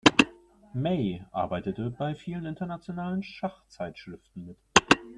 [0.73, 4.57] May arbeitete bei vielen internationalen Schachzeitschriften mit.